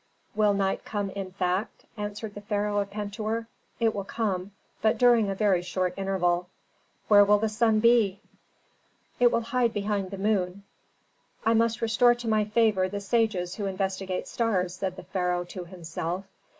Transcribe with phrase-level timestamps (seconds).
[0.33, 3.45] "Will night come in fact?" asked the pharaoh of Pentuer.
[3.79, 4.49] "It will come,
[4.81, 6.47] but during a very short interval."
[7.07, 8.19] "Where will the sun be?"
[9.19, 10.63] "It will hide behind the moon."
[11.45, 15.65] "I must restore to my favor the sages who investigate stars," said the pharaoh to
[15.65, 16.25] himself.